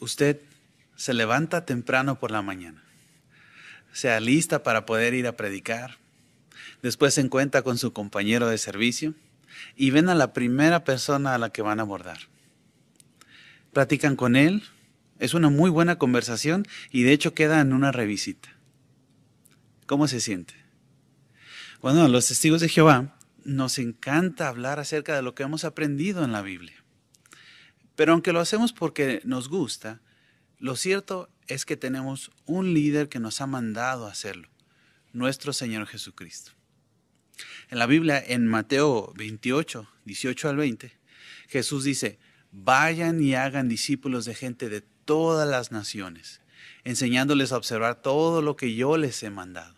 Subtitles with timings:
[0.00, 0.40] usted
[0.96, 2.82] se levanta temprano por la mañana,
[3.92, 5.98] sea lista para poder ir a predicar,
[6.82, 9.14] después se encuentra con su compañero de servicio
[9.76, 12.18] y ven a la primera persona a la que van a abordar.
[13.72, 14.64] Platican con él,
[15.18, 18.48] es una muy buena conversación y de hecho queda en una revisita.
[19.86, 20.54] ¿Cómo se siente?
[21.80, 26.32] Bueno, los testigos de Jehová nos encanta hablar acerca de lo que hemos aprendido en
[26.32, 26.79] la Biblia.
[28.00, 30.00] Pero aunque lo hacemos porque nos gusta,
[30.58, 34.48] lo cierto es que tenemos un líder que nos ha mandado a hacerlo,
[35.12, 36.52] nuestro Señor Jesucristo.
[37.68, 40.98] En la Biblia, en Mateo 28, 18 al 20,
[41.48, 42.18] Jesús dice,
[42.52, 46.40] vayan y hagan discípulos de gente de todas las naciones,
[46.84, 49.76] enseñándoles a observar todo lo que yo les he mandado.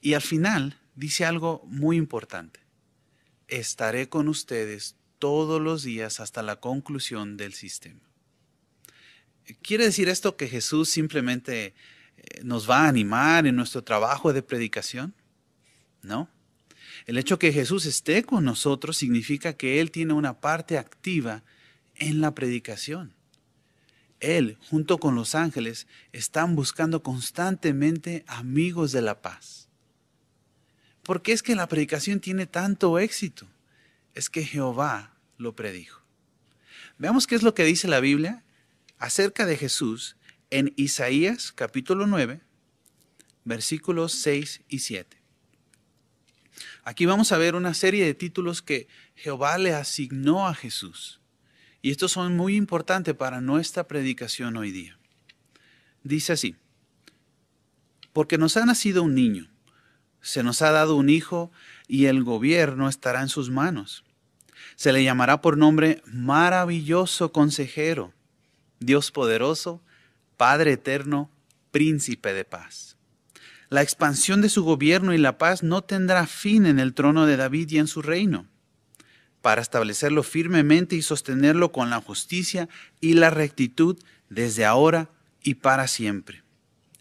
[0.00, 2.58] Y al final dice algo muy importante.
[3.46, 8.02] Estaré con ustedes todos los días hasta la conclusión del sistema.
[9.62, 11.72] ¿Quiere decir esto que Jesús simplemente
[12.18, 15.14] eh, nos va a animar en nuestro trabajo de predicación?
[16.02, 16.28] No.
[17.06, 21.42] El hecho que Jesús esté con nosotros significa que Él tiene una parte activa
[21.94, 23.14] en la predicación.
[24.20, 29.70] Él, junto con los ángeles, están buscando constantemente amigos de la paz.
[31.02, 33.46] ¿Por qué es que la predicación tiene tanto éxito?
[34.12, 36.02] Es que Jehová lo predijo.
[36.98, 38.44] Veamos qué es lo que dice la Biblia
[38.98, 40.16] acerca de Jesús
[40.50, 42.40] en Isaías capítulo 9,
[43.44, 45.24] versículos 6 y 7.
[46.84, 51.20] Aquí vamos a ver una serie de títulos que Jehová le asignó a Jesús.
[51.82, 54.98] Y estos son muy importantes para nuestra predicación hoy día.
[56.02, 56.56] Dice así,
[58.12, 59.50] porque nos ha nacido un niño,
[60.20, 61.50] se nos ha dado un hijo
[61.88, 64.03] y el gobierno estará en sus manos.
[64.76, 68.12] Se le llamará por nombre maravilloso consejero,
[68.80, 69.82] Dios poderoso,
[70.36, 71.30] Padre eterno,
[71.70, 72.96] príncipe de paz.
[73.68, 77.36] La expansión de su gobierno y la paz no tendrá fin en el trono de
[77.36, 78.46] David y en su reino
[79.44, 82.66] para establecerlo firmemente y sostenerlo con la justicia
[83.02, 83.98] y la rectitud
[84.30, 85.10] desde ahora
[85.42, 86.42] y para siempre.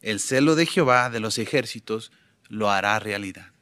[0.02, 2.12] El celo de Jehová de los ejércitos
[2.50, 3.54] lo hará realidad.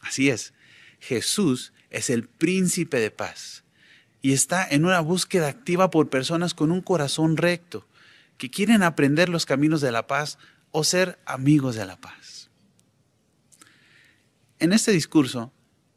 [0.00, 0.54] Así es,
[1.00, 3.64] Jesús es el príncipe de paz
[4.22, 7.86] y está en una búsqueda activa por personas con un corazón recto,
[8.38, 10.38] que quieren aprender los caminos de la paz
[10.70, 12.50] o ser amigos de la paz.
[14.58, 15.52] En este discurso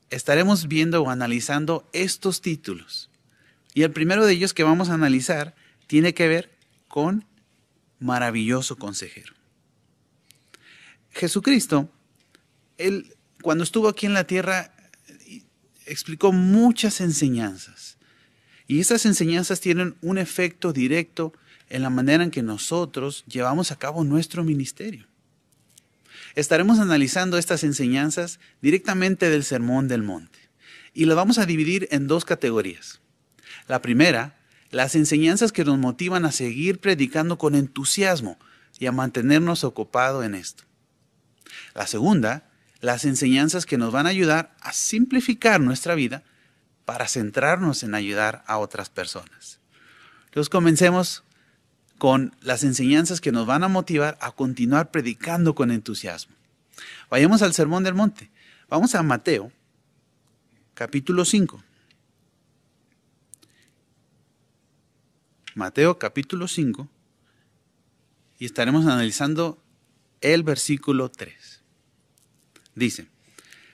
[0.10, 3.10] estaremos viendo o analizando estos títulos.
[3.74, 5.56] Y el primero de ellos que vamos a analizar
[5.88, 6.52] tiene que ver
[6.88, 7.26] con
[8.00, 9.34] maravilloso consejero.
[11.12, 11.90] Jesucristo,
[12.78, 14.75] él cuando estuvo aquí en la tierra
[15.86, 17.98] explicó muchas enseñanzas.
[18.68, 21.34] Y esas enseñanzas tienen un efecto directo
[21.70, 25.08] en la manera en que nosotros llevamos a cabo nuestro ministerio.
[26.36, 30.40] Estaremos analizando estas enseñanzas directamente del Sermón del Monte
[30.94, 33.02] y lo vamos a dividir en dos categorías.
[33.68, 34.38] La primera,
[34.72, 38.38] las enseñanzas que nos motivan a seguir predicando con entusiasmo
[38.80, 40.64] y a mantenernos ocupados en esto.
[41.74, 42.50] La segunda,
[42.82, 46.24] las enseñanzas que nos van a ayudar a simplificar nuestra vida
[46.86, 49.60] para centrarnos en ayudar a otras personas.
[50.26, 51.24] Entonces comencemos
[51.98, 56.36] con las enseñanzas que nos van a motivar a continuar predicando con entusiasmo.
[57.10, 58.30] Vayamos al Sermón del Monte.
[58.68, 59.52] Vamos a Mateo,
[60.74, 61.64] capítulo 5.
[65.56, 66.90] Mateo capítulo 5
[68.40, 69.58] y estaremos analizando
[70.20, 71.55] el versículo 3.
[72.76, 73.08] Dice,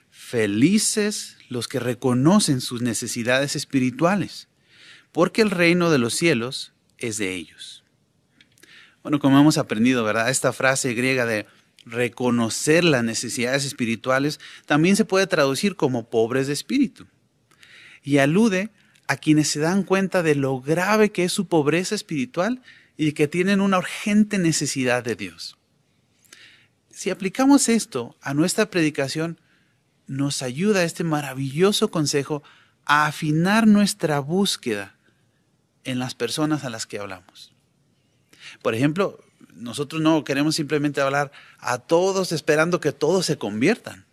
[0.10, 4.48] felices los que reconocen sus necesidades espirituales,
[5.12, 7.84] porque el reino de los cielos es de ellos.
[9.04, 10.30] Bueno, como hemos aprendido, ¿verdad?
[10.30, 11.48] Esta frase griega de
[11.86, 17.08] reconocer las necesidades espirituales también se puede traducir como pobres de espíritu.
[18.04, 18.70] Y alude
[19.08, 22.62] a quienes se dan cuenta de lo grave que es su pobreza espiritual
[22.98, 25.58] y que tienen una urgente necesidad de Dios.
[26.92, 29.40] Si aplicamos esto a nuestra predicación,
[30.08, 32.44] nos ayuda este maravilloso consejo
[32.86, 34.96] a afinar nuestra búsqueda
[35.84, 37.54] en las personas a las que hablamos.
[38.62, 39.24] Por ejemplo,
[39.54, 44.06] nosotros no queremos simplemente hablar a todos esperando que todos se conviertan.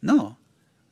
[0.00, 0.38] No,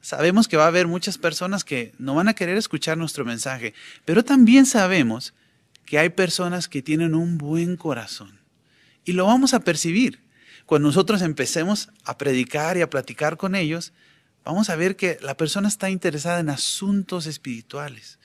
[0.01, 3.75] sabemos que va a haber muchas personas que no van a querer escuchar nuestro mensaje,
[4.05, 5.35] pero también sabemos
[5.85, 8.39] que hay personas que tienen un buen corazón.
[9.05, 10.30] Y lo vamos a percibir.
[10.71, 13.93] Cuando nosotros empecemos a predicar y a platicar con ellos,
[14.45, 18.21] vamos a ver que la persona está interesada en asuntos espirituales,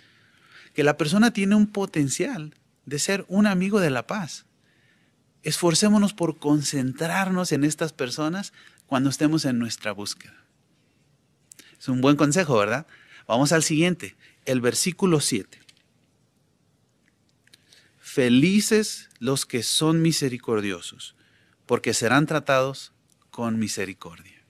[0.75, 2.53] que la persona tiene un potencial
[2.86, 4.45] de ser un amigo de la paz.
[5.42, 8.53] Esforcémonos por concentrarnos en estas personas
[8.86, 10.45] cuando estemos en nuestra búsqueda.
[11.80, 12.86] Es un buen consejo, ¿verdad?
[13.27, 14.15] Vamos al siguiente,
[14.45, 15.59] el versículo 7.
[18.00, 21.15] Felices los que son misericordiosos,
[21.65, 22.94] porque serán tratados
[23.31, 24.44] con misericordia.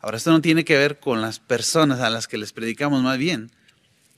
[0.00, 3.18] Ahora, esto no tiene que ver con las personas a las que les predicamos, más
[3.18, 3.50] bien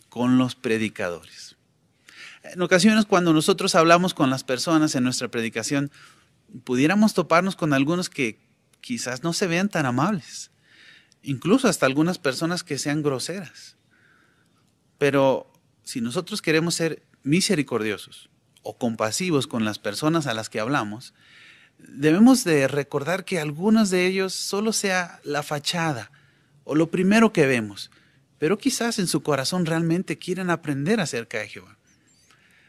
[0.08, 1.56] con los predicadores.
[2.44, 5.90] En ocasiones, cuando nosotros hablamos con las personas en nuestra predicación,
[6.62, 8.38] pudiéramos toparnos con algunos que
[8.80, 10.50] quizás no se vean tan amables,
[11.22, 13.76] incluso hasta algunas personas que sean groseras.
[14.98, 15.50] Pero
[15.82, 18.30] si nosotros queremos ser misericordiosos
[18.62, 21.14] o compasivos con las personas a las que hablamos,
[21.78, 26.10] debemos de recordar que algunos de ellos solo sea la fachada
[26.64, 27.90] o lo primero que vemos,
[28.38, 31.78] pero quizás en su corazón realmente quieren aprender acerca de Jehová.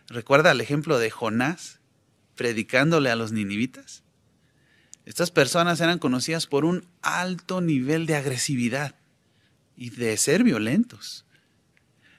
[0.07, 1.79] ¿Recuerda el ejemplo de Jonás
[2.35, 4.03] predicándole a los ninivitas?
[5.05, 8.95] Estas personas eran conocidas por un alto nivel de agresividad
[9.75, 11.25] y de ser violentos.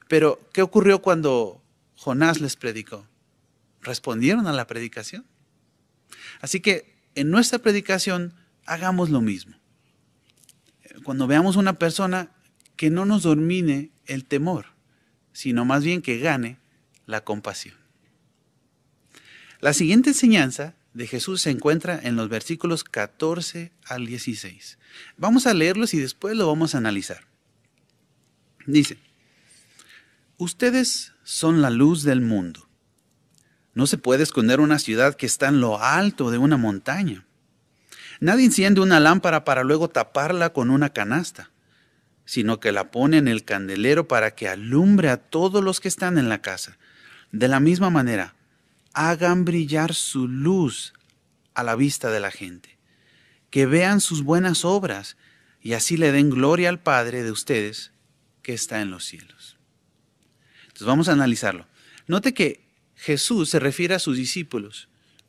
[0.09, 1.63] Pero, ¿qué ocurrió cuando
[1.97, 3.07] Jonás les predicó?
[3.81, 5.27] Respondieron a la predicación.
[6.41, 8.35] Así que en nuestra predicación
[8.67, 9.57] hagamos lo mismo.
[11.03, 12.31] Cuando veamos una persona
[12.77, 14.67] que no nos domine el temor,
[15.33, 16.59] sino más bien que gane
[17.07, 17.75] la compasión.
[19.61, 24.79] La siguiente enseñanza de Jesús se encuentra en los versículos 14 al 16.
[25.17, 27.27] Vamos a leerlos y después lo vamos a analizar.
[28.67, 28.99] Dice,
[30.39, 32.66] ustedes son la luz del mundo.
[33.77, 37.27] No se puede esconder una ciudad que está en lo alto de una montaña.
[38.21, 41.51] Nadie enciende una lámpara para luego taparla con una canasta,
[42.25, 46.17] sino que la pone en el candelero para que alumbre a todos los que están
[46.17, 46.79] en la casa.
[47.33, 48.35] De la misma manera,
[48.95, 50.95] hagan brillar su luz
[51.53, 52.79] a la vista de la gente,
[53.51, 55.19] que vean sus buenas obras
[55.61, 57.93] y así le den gloria al Padre de ustedes
[58.41, 59.59] que está en los cielos.
[60.63, 61.67] Entonces vamos a analizarlo.
[62.07, 62.66] Note que
[62.97, 64.89] Jesús se refiere a sus discípulos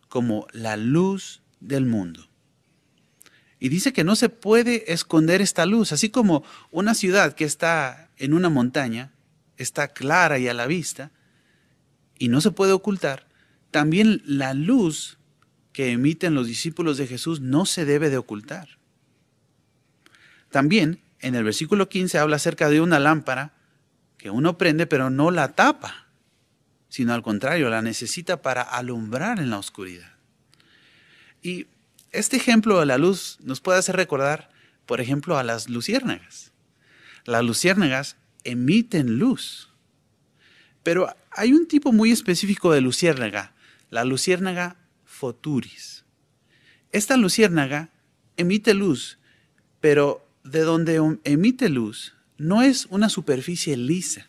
[0.10, 2.28] como la luz del mundo.
[3.60, 8.10] Y dice que no se puede esconder esta luz, así como una ciudad que está
[8.18, 9.14] en una montaña,
[9.58, 11.12] está clara y a la vista,
[12.20, 13.28] y no se puede ocultar,
[13.72, 15.18] también la luz
[15.74, 18.80] que emiten los discípulos de Jesús no se debe de ocultar.
[20.50, 23.54] También en el versículo 15 habla acerca de una lámpara
[24.18, 26.07] que uno prende pero no la tapa,
[26.90, 30.12] sino al contrario, la necesita para alumbrar en la oscuridad.
[31.42, 31.68] Y
[32.12, 34.50] este ejemplo de la luz nos puede hacer recordar,
[34.86, 36.52] por ejemplo, a las luciérnagas.
[37.26, 39.70] Las luciérnagas emiten luz,
[40.84, 43.54] pero hay un tipo muy específico de luciérnaga
[43.90, 46.04] la luciérnaga foturis.
[46.92, 47.90] Esta luciérnaga
[48.38, 49.18] emite luz,
[49.80, 54.28] pero de donde emite luz no es una superficie lisa,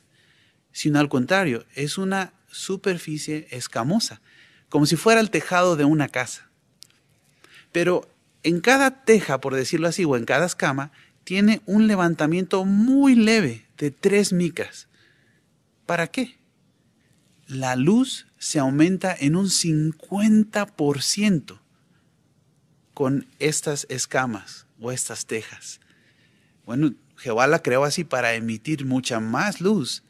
[0.73, 4.21] sino al contrario, es una superficie escamosa,
[4.69, 6.49] como si fuera el tejado de una casa.
[7.73, 8.09] Pero
[8.43, 10.93] en cada teja, por decirlo así, o en cada escama,
[11.25, 14.89] tiene un levantamiento muy leve de tres micras.
[15.87, 16.39] ¿Para qué?
[17.47, 21.61] La luz se aumenta en un 50%
[22.95, 25.81] con estas escamas o estas tejas.
[26.67, 30.03] Bueno, Jehová la creó así para emitir mucha más luz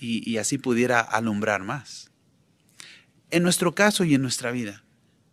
[0.00, 2.10] y, así pudiera alumbrar más.
[3.30, 4.84] En nuestro caso y en nuestra vida,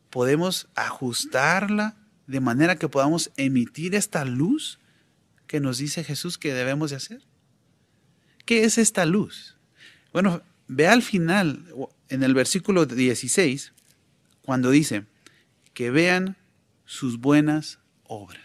[0.10, 1.96] podemos ajustarla
[2.28, 4.80] de manera que podamos emitir esta luz
[5.48, 7.22] que nos dice Jesús que debemos de hacer.
[8.46, 9.58] ¿Qué es esta luz?
[10.12, 11.66] Bueno, Ve al final,
[12.10, 13.74] en el versículo 16,
[14.42, 15.06] cuando dice,
[15.74, 16.38] que vean
[16.86, 18.45] sus buenas obras.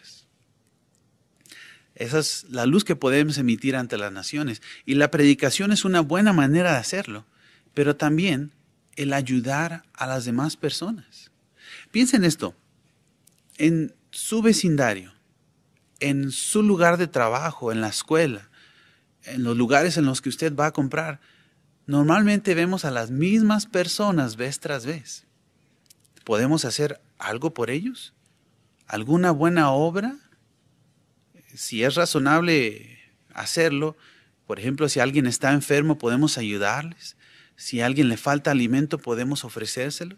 [2.00, 4.62] Esa es la luz que podemos emitir ante las naciones.
[4.86, 7.26] Y la predicación es una buena manera de hacerlo,
[7.74, 8.52] pero también
[8.96, 11.30] el ayudar a las demás personas.
[11.90, 12.54] Piensen esto,
[13.58, 15.12] en su vecindario,
[16.00, 18.48] en su lugar de trabajo, en la escuela,
[19.24, 21.20] en los lugares en los que usted va a comprar,
[21.84, 25.26] normalmente vemos a las mismas personas vez tras vez.
[26.24, 28.14] ¿Podemos hacer algo por ellos?
[28.86, 30.16] ¿Alguna buena obra?
[31.54, 32.98] Si es razonable
[33.34, 33.96] hacerlo,
[34.46, 37.16] por ejemplo, si alguien está enfermo, podemos ayudarles.
[37.56, 40.16] Si a alguien le falta alimento, podemos ofrecérselo.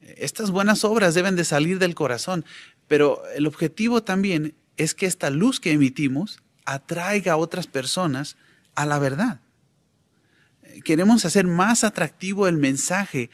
[0.00, 2.44] Estas buenas obras deben de salir del corazón,
[2.88, 8.36] pero el objetivo también es que esta luz que emitimos atraiga a otras personas
[8.74, 9.40] a la verdad
[10.84, 13.30] Queremos hacer más atractivo el mensaje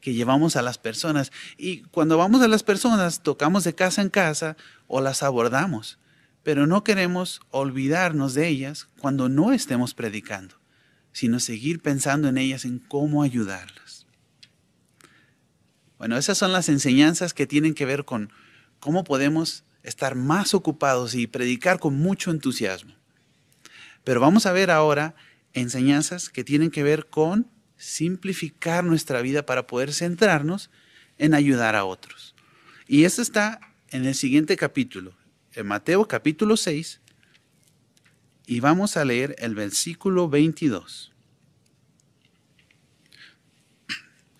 [0.00, 1.30] que llevamos a las personas.
[1.56, 4.56] Y cuando vamos a las personas, tocamos de casa en casa
[4.88, 5.98] o las abordamos.
[6.42, 10.56] Pero no queremos olvidarnos de ellas cuando no estemos predicando,
[11.12, 14.06] sino seguir pensando en ellas, en cómo ayudarlas.
[15.98, 18.32] Bueno, esas son las enseñanzas que tienen que ver con
[18.80, 22.94] cómo podemos estar más ocupados y predicar con mucho entusiasmo.
[24.02, 25.14] Pero vamos a ver ahora
[25.52, 30.70] enseñanzas que tienen que ver con simplificar nuestra vida para poder centrarnos
[31.18, 32.34] en ayudar a otros.
[32.88, 35.14] Y esto está en el siguiente capítulo,
[35.54, 37.00] en Mateo capítulo 6,
[38.46, 41.12] y vamos a leer el versículo 22.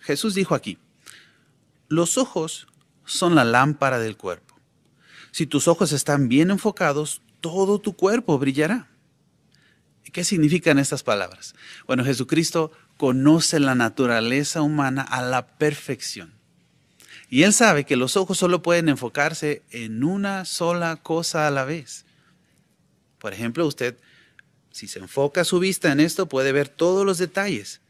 [0.00, 0.78] Jesús dijo aquí,
[1.88, 2.66] los ojos
[3.04, 4.57] son la lámpara del cuerpo.
[5.31, 8.88] Si tus ojos están bien enfocados, todo tu cuerpo brillará.
[10.12, 11.54] ¿Qué significan estas palabras?
[11.87, 16.35] Bueno, Jesucristo conoce la naturaleza humana a la perfección.
[17.33, 21.65] Y Él sabe que los ojos solo pueden enfocarse en una sola cosa a la
[21.65, 22.05] vez.
[23.19, 23.97] Por ejemplo, usted,
[24.71, 27.81] si se enfoca su vista en esto, puede ver todos los detalles.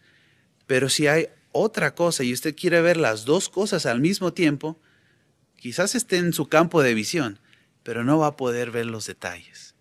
[0.69, 4.79] Pero si hay otra cosa y usted quiere ver las dos cosas al mismo tiempo,
[5.57, 7.41] quizás esté en su campo de visión,
[7.83, 9.75] pero no va a poder ver los detalles.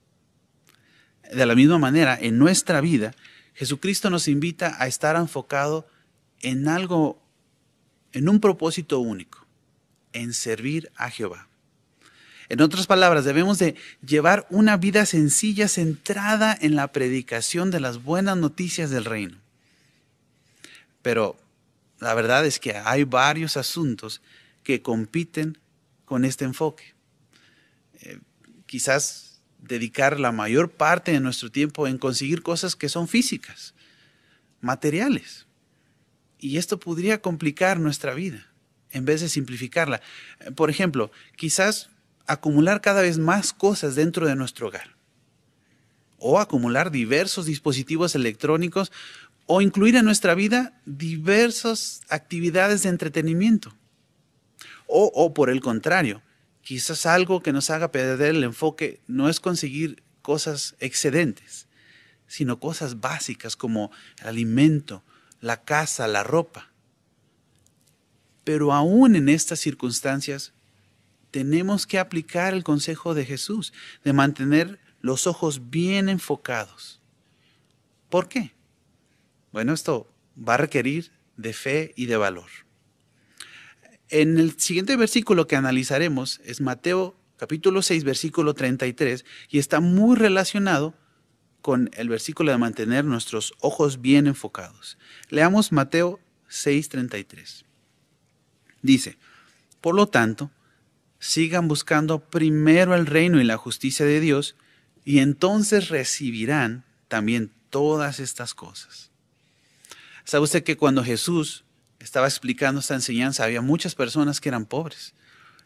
[1.32, 3.14] De la misma manera, en nuestra vida,
[3.54, 5.88] Jesucristo nos invita a estar enfocado
[6.40, 7.22] en algo,
[8.12, 9.41] en un propósito único,
[10.14, 11.48] en servir a Jehová.
[12.52, 13.76] En otras palabras, debemos de
[14.06, 19.38] llevar una vida sencilla centrada en la predicación de las buenas noticias del reino.
[21.02, 21.40] Pero
[22.00, 24.22] la verdad es que hay varios asuntos
[24.64, 25.60] que compiten
[26.04, 26.94] con este enfoque.
[28.02, 28.20] Eh,
[28.66, 33.74] quizás dedicar la mayor parte de nuestro tiempo en conseguir cosas que son físicas,
[34.60, 35.48] materiales.
[36.38, 38.51] Y esto podría complicar nuestra vida
[38.92, 40.02] en vez de simplificarla.
[40.40, 41.90] Eh, por ejemplo, quizás
[42.28, 44.96] acumular cada vez más cosas dentro de nuestro hogar.
[46.18, 48.92] O acumular diversos dispositivos electrónicos
[49.48, 53.76] o incluir en nuestra vida diversas actividades de entretenimiento.
[54.94, 56.22] O, por el contrario,
[56.62, 61.68] quizás algo que nos haga perder el enfoque no es conseguir cosas excedentes,
[62.28, 65.04] sino cosas básicas como el alimento,
[65.40, 66.71] la casa, la ropa.
[68.44, 70.54] Pero aún en estas circunstancias,
[71.32, 77.02] tenemos que aplicar el consejo de Jesús de mantener los ojos bien enfocados.
[78.10, 78.52] ¿Por qué?
[79.52, 80.08] Bueno, esto
[80.38, 82.50] va a requerir de fe y de valor.
[84.10, 90.16] En el siguiente versículo que analizaremos es Mateo capítulo 6, versículo 33, y está muy
[90.16, 90.94] relacionado
[91.62, 95.00] con el versículo de mantener nuestros ojos bien enfocados.
[95.30, 96.20] Leamos Mateo
[96.50, 97.66] 6, 33.
[98.82, 99.18] Dice,
[99.80, 100.52] por lo tanto,
[101.20, 104.56] sigan buscando primero el reino y la justicia de Dios,
[105.06, 109.10] y entonces recibirán también todas estas cosas.
[110.24, 111.64] ¿Sabe usted que cuando Jesús
[112.00, 115.14] estaba explicando esta enseñanza había muchas personas que eran pobres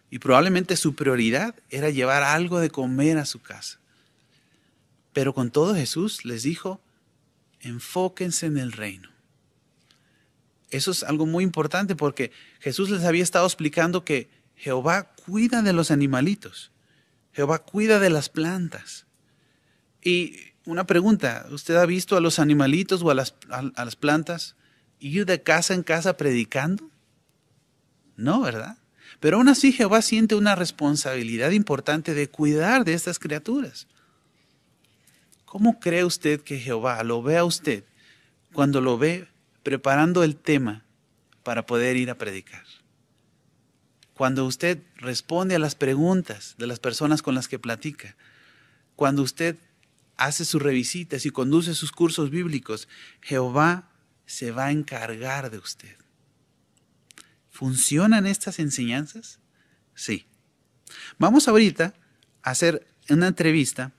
[0.10, 3.80] y probablemente su prioridad era llevar algo de comer a su casa?
[5.14, 6.82] Pero con todo Jesús les dijo,
[7.62, 9.15] enfóquense en el reino.
[10.70, 15.74] Eso es algo muy importante porque Jesús les había estado explicando que Jehová cuida de
[15.74, 16.72] los animalitos,
[17.34, 19.06] Jehová cuida de las plantas.
[20.02, 23.34] Y una pregunta, ¿usted ha visto a los animalitos o a las,
[24.00, 24.56] plantas
[25.00, 26.90] ir de casa en casa predicando?
[28.16, 28.78] No, ¿verdad?
[29.20, 33.88] Pero aún así Jehová siente una responsabilidad importante de cuidar de estas criaturas.
[35.46, 37.84] ¿Cómo cree usted que Jehová lo ve a usted
[38.54, 39.28] cuando lo ve
[39.66, 40.86] preparando el tema
[41.42, 42.64] para poder ir a predicar?
[44.14, 48.16] Cuando usted responde a las preguntas de las personas con las que platica,
[48.96, 49.58] cuando usted
[50.18, 52.88] hace sus revisitas y conduce sus cursos bíblicos,
[53.22, 53.90] Jehová
[54.28, 55.98] se va a encargar de usted.
[57.50, 59.40] ¿Funcionan estas enseñanzas?
[59.96, 60.28] Sí.
[61.18, 61.96] Vamos ahorita
[62.44, 63.94] a hacer una entrevista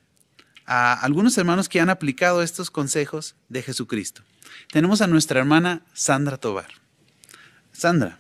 [0.67, 4.23] a algunos hermanos que han aplicado estos consejos de Jesucristo.
[4.73, 6.69] Tenemos a nuestra hermana Sandra Tobar.
[7.73, 8.19] Sandra,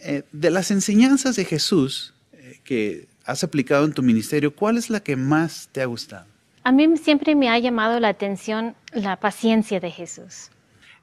[0.00, 4.90] eh, de las enseñanzas de Jesús eh, que has aplicado en tu ministerio, ¿cuál es
[4.90, 6.26] la que más te ha gustado?
[6.62, 10.50] A mí siempre me ha llamado la atención la paciencia de Jesús.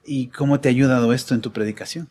[0.04, 2.10] ¿Y cómo te ha ayudado esto en tu predicación?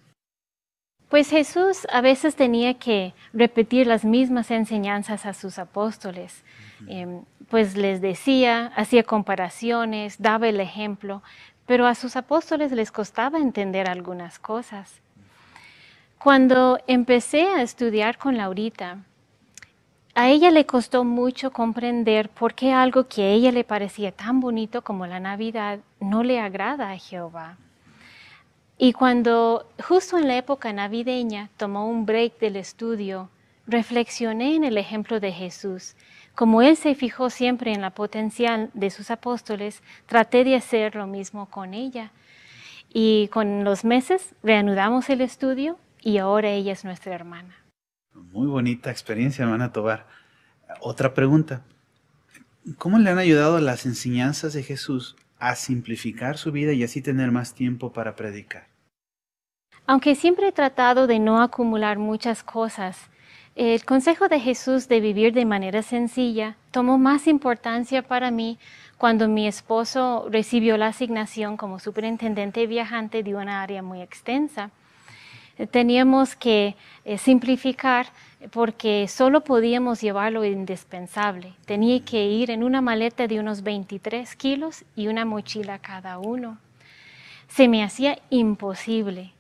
[1.09, 6.45] Pues Jesús a veces tenía que repetir las mismas enseñanzas a sus apóstoles.
[6.87, 11.23] Em, pues les decía, hacía comparaciones, daba el ejemplo,
[11.67, 15.01] pero a sus apóstoles les costaba entender algunas cosas.
[16.19, 18.99] Cuando empecé a estudiar con Laurita,
[20.15, 24.41] a ella le costó mucho comprender por qué algo que a ella le parecía tan
[24.41, 27.57] bonito como la Navidad no le agrada a Jehová.
[28.77, 33.29] Y cuando justo en la época navideña tomó un break del estudio,
[33.67, 35.95] reflexioné en el ejemplo de Jesús.
[36.35, 41.07] Como Él se fijó siempre en la potencial de sus apóstoles, traté de hacer lo
[41.07, 42.13] mismo con ella.
[42.93, 47.55] Y con los meses reanudamos el estudio y ahora ella es nuestra hermana.
[48.15, 50.07] Muy bonita experiencia, hermana Tobar.
[50.81, 51.63] Otra pregunta.
[52.79, 57.31] ¿Cómo le han ayudado las enseñanzas de Jesús a simplificar su vida y así tener
[57.31, 58.69] más tiempo para predicar?
[59.87, 63.10] Aunque siempre he tratado de no acumular muchas cosas,
[63.57, 68.59] el consejo de Jesús de vivir de manera sencilla tomó más importancia para mí
[68.99, 74.71] cuando mi esposo recibió la asignación como superintendente viajante de una área muy extensa
[75.67, 78.07] teníamos que eh, simplificar
[78.51, 81.53] porque solo podíamos llevar lo indispensable.
[81.67, 86.59] Tenía que ir en una maleta de unos 23 kilos y una mochila cada uno.
[87.49, 89.33] Se me hacía imposible.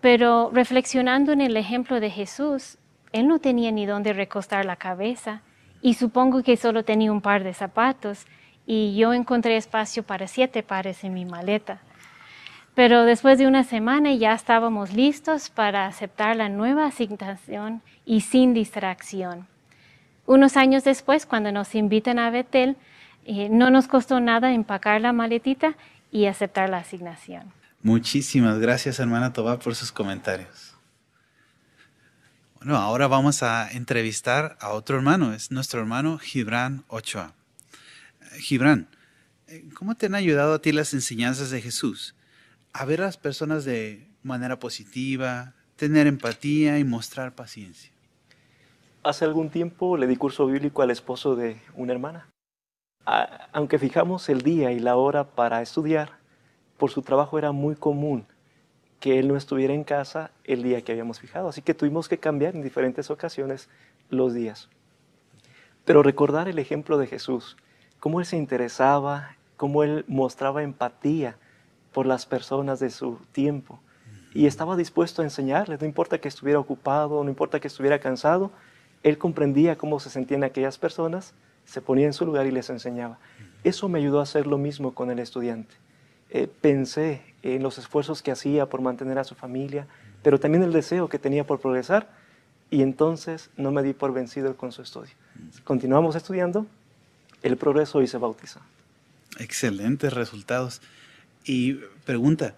[0.00, 2.76] Pero reflexionando en el ejemplo de Jesús,
[3.12, 5.42] él no tenía ni dónde recostar la cabeza
[5.80, 8.26] y supongo que solo tenía un par de zapatos
[8.66, 11.80] y yo encontré espacio para siete pares en mi maleta.
[12.74, 18.54] Pero después de una semana ya estábamos listos para aceptar la nueva asignación y sin
[18.54, 19.46] distracción.
[20.24, 22.76] Unos años después, cuando nos invitan a Betel,
[23.26, 25.74] eh, no nos costó nada empacar la maletita
[26.10, 27.52] y aceptar la asignación.
[27.82, 30.71] Muchísimas gracias, hermana Toba, por sus comentarios.
[32.64, 37.34] Bueno, ahora vamos a entrevistar a otro hermano, es nuestro hermano Gibran Ochoa.
[38.38, 38.86] Gibran,
[39.74, 42.14] ¿cómo te han ayudado a ti las enseñanzas de Jesús?
[42.72, 47.90] a ver a las personas de manera positiva, tener empatía y mostrar paciencia.
[49.02, 52.28] Hace algún tiempo le di curso bíblico al esposo de una hermana.
[53.52, 56.12] aunque fijamos el día y la hora para estudiar,
[56.78, 58.24] por su trabajo era muy común
[59.02, 62.18] que él no estuviera en casa el día que habíamos fijado, así que tuvimos que
[62.18, 63.68] cambiar en diferentes ocasiones
[64.10, 64.68] los días.
[65.84, 67.56] Pero recordar el ejemplo de Jesús,
[67.98, 71.34] cómo él se interesaba, cómo él mostraba empatía
[71.92, 73.80] por las personas de su tiempo.
[74.34, 78.52] Y estaba dispuesto a enseñarles, no importa que estuviera ocupado, no importa que estuviera cansado,
[79.02, 81.34] él comprendía cómo se sentían aquellas personas,
[81.64, 83.18] se ponía en su lugar y les enseñaba.
[83.64, 85.74] Eso me ayudó a hacer lo mismo con el estudiante.
[86.34, 89.86] Eh, pensé en los esfuerzos que hacía por mantener a su familia,
[90.22, 92.08] pero también el deseo que tenía por progresar,
[92.70, 95.12] y entonces no me di por vencido con su estudio.
[95.62, 96.66] Continuamos estudiando,
[97.42, 98.60] el progreso y se bautizó.
[99.38, 100.80] Excelentes resultados.
[101.44, 101.74] Y
[102.06, 102.54] pregunta,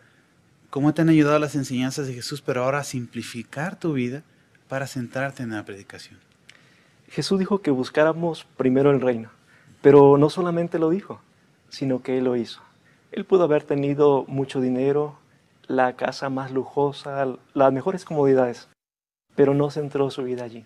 [0.70, 4.22] ¿cómo te han ayudado las enseñanzas de Jesús, pero ahora a simplificar tu vida
[4.68, 6.20] para centrarte en la predicación?
[7.08, 9.30] Jesús dijo que buscáramos primero el reino,
[9.82, 11.20] pero no solamente lo dijo,
[11.70, 12.60] sino que Él lo hizo.
[13.14, 15.14] Él pudo haber tenido mucho dinero,
[15.68, 18.68] la casa más lujosa, las mejores comodidades,
[19.36, 20.64] pero no centró su vida allí.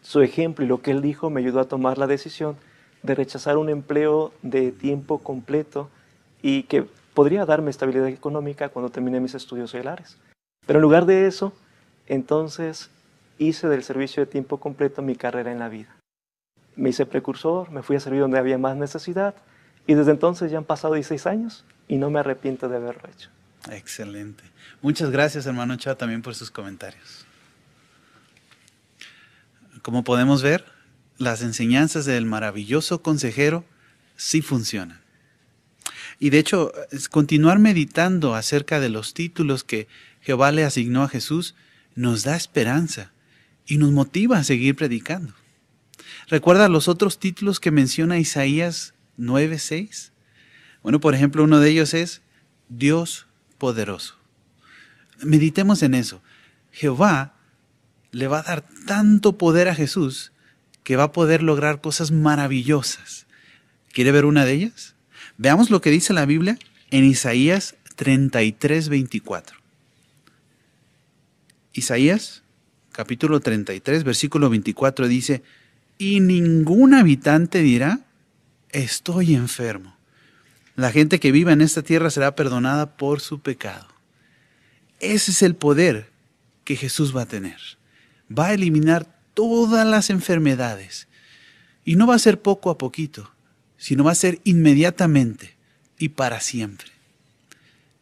[0.00, 2.56] Su ejemplo y lo que Él dijo me ayudó a tomar la decisión
[3.02, 5.90] de rechazar un empleo de tiempo completo
[6.40, 10.18] y que podría darme estabilidad económica cuando termine mis estudios seglares.
[10.68, 11.52] Pero en lugar de eso,
[12.06, 12.90] entonces
[13.38, 15.96] hice del servicio de tiempo completo mi carrera en la vida.
[16.76, 19.34] Me hice precursor, me fui a servir donde había más necesidad
[19.86, 23.30] y desde entonces ya han pasado 16 años y no me arrepiento de haberlo hecho.
[23.70, 24.44] Excelente.
[24.82, 27.26] Muchas gracias, hermano Chá, también por sus comentarios.
[29.82, 30.64] Como podemos ver,
[31.18, 33.64] las enseñanzas del maravilloso consejero
[34.16, 35.00] sí funcionan.
[36.18, 36.72] Y de hecho,
[37.10, 39.86] continuar meditando acerca de los títulos que
[40.20, 41.54] Jehová le asignó a Jesús
[41.94, 43.12] nos da esperanza
[43.66, 45.34] y nos motiva a seguir predicando.
[46.28, 50.12] ¿Recuerda los otros títulos que menciona Isaías 9:6?
[50.82, 52.22] Bueno, por ejemplo, uno de ellos es
[52.68, 53.26] Dios
[53.58, 54.16] poderoso.
[55.22, 56.22] Meditemos en eso.
[56.72, 57.34] Jehová
[58.12, 60.32] le va a dar tanto poder a Jesús
[60.84, 63.26] que va a poder lograr cosas maravillosas.
[63.92, 64.94] ¿Quiere ver una de ellas?
[65.38, 66.58] Veamos lo que dice la Biblia
[66.90, 69.58] en Isaías 33, 24.
[71.72, 72.42] Isaías
[72.92, 75.42] capítulo 33, versículo 24 dice,
[75.98, 78.05] y ningún habitante dirá,
[78.70, 79.96] estoy enfermo.
[80.74, 83.86] La gente que viva en esta tierra será perdonada por su pecado.
[85.00, 86.10] Ese es el poder
[86.64, 87.58] que Jesús va a tener.
[88.30, 91.08] Va a eliminar todas las enfermedades.
[91.84, 93.30] Y no va a ser poco a poquito,
[93.76, 95.56] sino va a ser inmediatamente
[95.98, 96.88] y para siempre.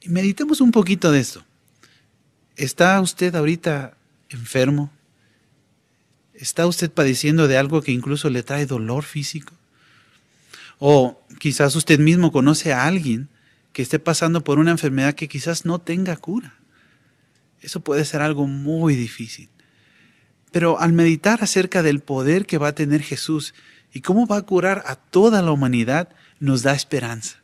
[0.00, 1.44] Y meditemos un poquito de esto.
[2.57, 3.96] ¿Está usted ahorita
[4.29, 4.90] enfermo?
[6.35, 9.55] ¿Está usted padeciendo de algo que incluso le trae dolor físico?
[10.86, 13.30] O quizás usted mismo conoce a alguien
[13.72, 16.58] que esté pasando por una enfermedad que quizás no tenga cura.
[17.62, 19.48] Eso puede ser algo muy difícil.
[20.52, 23.54] Pero al meditar acerca del poder que va a tener Jesús
[23.94, 27.38] y cómo va a curar a toda la humanidad, nos da esperanza.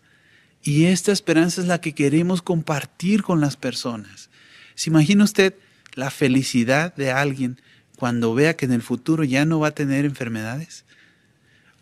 [0.63, 4.29] Y esta esperanza es la que queremos compartir con las personas.
[4.75, 5.55] ¿Se imagina usted
[5.95, 7.59] la felicidad de alguien
[7.97, 10.85] cuando vea que en el futuro ya no va a tener enfermedades?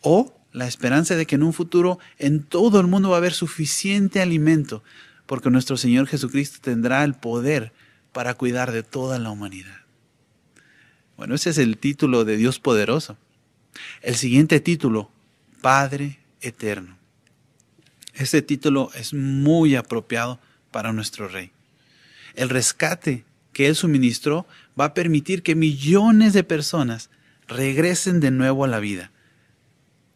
[0.02, 3.32] O la esperanza de que en un futuro en todo el mundo va a haber
[3.32, 4.82] suficiente alimento,
[5.26, 7.72] porque nuestro Señor Jesucristo tendrá el poder
[8.12, 9.76] para cuidar de toda la humanidad.
[11.16, 13.16] Bueno, ese es el título de Dios poderoso.
[14.02, 15.11] El siguiente título,
[15.61, 16.96] Padre Eterno.
[18.14, 21.50] Este título es muy apropiado para nuestro Rey.
[22.34, 24.46] El rescate que Él suministró
[24.78, 27.11] va a permitir que millones de personas
[27.48, 29.11] regresen de nuevo a la vida.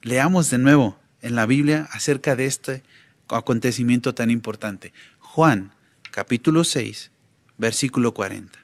[0.02, 2.82] Leamos de nuevo en la Biblia acerca de este
[3.28, 4.92] acontecimiento tan importante.
[5.20, 5.72] Juan,
[6.10, 7.12] capítulo 6,
[7.56, 8.58] versículo 40.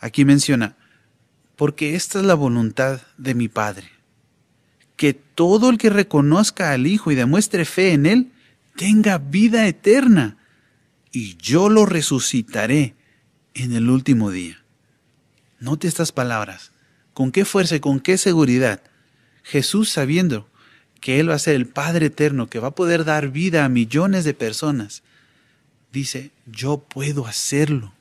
[0.00, 0.76] Aquí menciona,
[1.54, 3.88] porque esta es la voluntad de mi Padre,
[4.96, 8.32] que todo el que reconozca al Hijo y demuestre fe en Él,
[8.74, 10.38] tenga vida eterna
[11.12, 12.96] y yo lo resucitaré
[13.54, 14.60] en el último día.
[15.60, 16.71] Note estas palabras.
[17.14, 18.80] ¿Con qué fuerza y con qué seguridad?
[19.42, 20.48] Jesús sabiendo
[21.00, 23.68] que Él va a ser el Padre eterno, que va a poder dar vida a
[23.68, 25.02] millones de personas,
[25.92, 27.92] dice, yo puedo hacerlo.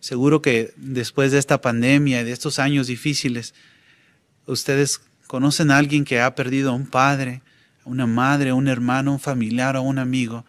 [0.00, 3.54] Seguro que después de esta pandemia y de estos años difíciles,
[4.46, 7.40] ustedes conocen a alguien que ha perdido a un padre,
[7.84, 10.44] a una madre, a un hermano, a un familiar a un amigo,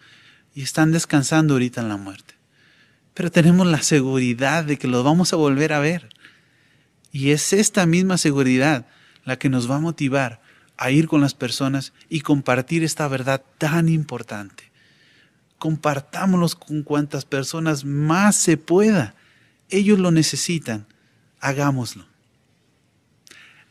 [0.53, 2.33] y están descansando ahorita en la muerte.
[3.13, 6.09] Pero tenemos la seguridad de que los vamos a volver a ver.
[7.13, 8.87] Y es esta misma seguridad
[9.23, 10.41] la que nos va a motivar
[10.75, 14.71] a ir con las personas y compartir esta verdad tan importante.
[15.59, 19.15] Compartámoslos con cuantas personas más se pueda.
[19.69, 20.87] Ellos lo necesitan.
[21.39, 22.07] Hagámoslo.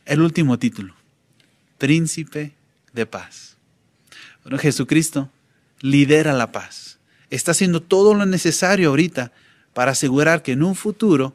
[0.04, 0.94] El último título.
[1.78, 2.54] Príncipe
[2.92, 3.56] de paz.
[4.44, 5.30] Bueno, Jesucristo
[5.80, 7.00] lidera la paz.
[7.28, 9.32] Está haciendo todo lo necesario ahorita
[9.74, 11.34] para asegurar que en un futuro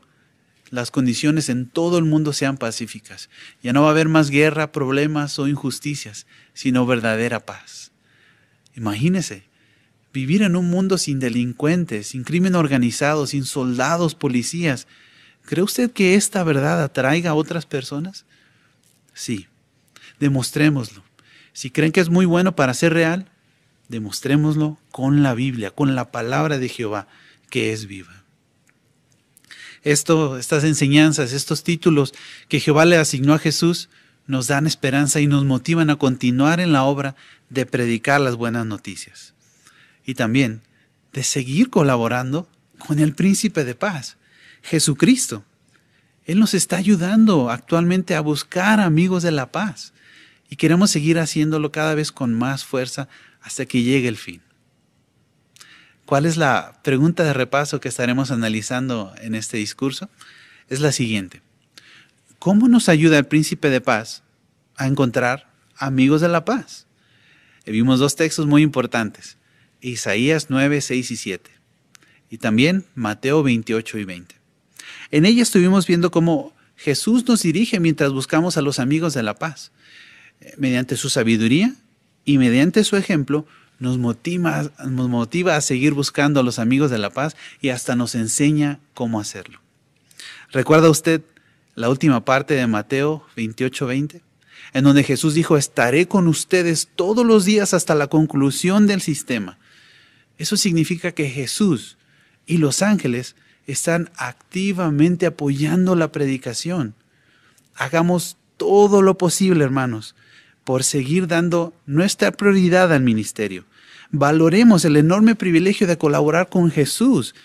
[0.70, 3.30] las condiciones en todo el mundo sean pacíficas.
[3.64, 7.92] Ya no va a haber más guerra, problemas o injusticias, sino verdadera paz.
[8.76, 9.44] Imagínese
[10.14, 14.88] vivir en un mundo sin delincuentes, sin crimen organizado, sin soldados, policías.
[15.46, 18.26] ¿Cree usted que esta verdad atraiga a otras personas?
[19.14, 19.48] Sí,
[20.20, 21.04] demostrémoslo.
[21.54, 23.30] Si creen que es muy bueno para ser real,
[23.90, 27.08] demostrémoslo con la Biblia, con la palabra de Jehová,
[27.50, 28.17] que es viva.
[29.84, 32.14] Esto, estas enseñanzas, estos títulos
[32.50, 33.90] que Jehová le asignó a Jesús,
[34.26, 37.16] nos dan esperanza y nos motivan a continuar en la obra
[37.50, 39.34] de predicar las buenas noticias.
[40.06, 40.62] Y también
[41.14, 44.18] de seguir colaborando con el príncipe de paz,
[44.62, 45.44] Jesucristo.
[46.26, 49.94] Él nos está ayudando actualmente a buscar amigos de la paz
[50.50, 53.08] y queremos seguir haciéndolo cada vez con más fuerza
[53.42, 54.42] hasta que llegue el fin.
[56.08, 60.10] ¿Cuál es la pregunta de repaso que estaremos analizando en este discurso?
[60.70, 61.42] Es la siguiente.
[62.40, 64.24] ¿Cómo nos ayuda el príncipe de paz
[64.78, 66.88] a encontrar amigos de la paz?
[67.66, 69.36] vimos dos textos muy importantes,
[69.82, 71.52] Isaías 9, 6 y 7,
[72.30, 74.36] y también Mateo 28 y 20.
[75.12, 79.34] En ella estuvimos viendo cómo Jesús nos dirige mientras buscamos a los amigos de la
[79.34, 79.74] paz,
[80.40, 81.76] eh, mediante su sabiduría
[82.24, 83.46] y mediante su ejemplo
[83.80, 87.96] nos motiva, nos motiva a seguir buscando a los amigos de la paz y hasta
[87.96, 89.60] nos enseña cómo hacerlo.
[90.52, 91.22] ¿Recuerda usted
[91.76, 94.22] la última parte de Mateo 28:20?
[94.74, 99.58] En donde Jesús dijo, estaré con ustedes todos los días hasta la conclusión del sistema.
[100.38, 101.98] Eso significa que Jesús
[102.46, 103.36] y los ángeles
[103.66, 106.96] están activamente apoyando la predicación.
[107.76, 110.16] Hagamos todo lo posible, hermanos,
[110.68, 113.64] por seguir dando nuestra prioridad al ministerio.
[114.12, 117.36] Valoremos el enorme privilegio de colaborar con Jesús,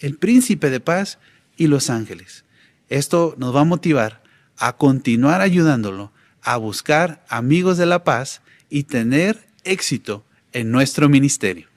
[0.00, 1.20] el príncipe de paz
[1.56, 2.44] y los ángeles.
[2.88, 4.24] Esto nos va a motivar
[4.56, 6.10] a continuar ayudándolo
[6.42, 11.68] a buscar amigos de la paz y tener éxito en nuestro ministerio.